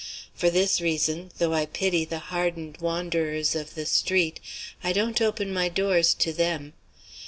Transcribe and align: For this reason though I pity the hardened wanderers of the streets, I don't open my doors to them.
For 0.33 0.49
this 0.49 0.81
reason 0.81 1.29
though 1.37 1.53
I 1.53 1.67
pity 1.67 2.05
the 2.05 2.17
hardened 2.33 2.77
wanderers 2.79 3.53
of 3.53 3.75
the 3.75 3.85
streets, 3.85 4.39
I 4.83 4.93
don't 4.93 5.21
open 5.21 5.53
my 5.53 5.69
doors 5.69 6.15
to 6.15 6.33
them. 6.33 6.73